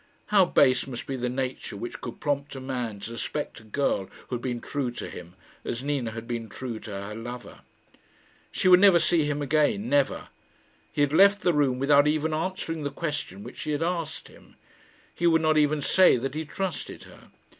[0.33, 4.09] How base must be the nature which could prompt a man to suspect a girl
[4.29, 7.59] who had been true to him as Nina had been true to her lover!
[8.51, 10.29] She would never see him again never!
[10.91, 14.55] He had left the room without even answering the question which she had asked him.
[15.13, 17.29] He would not even say that he trusted her.